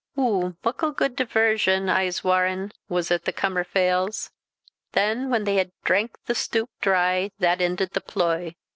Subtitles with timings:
[0.17, 0.55] Oo!
[0.63, 4.31] muckle gude diversion, I'se warran,' was at the cummerfealls.
[4.93, 8.55] Than whan they had drank the stoup dry, that ended the ploy.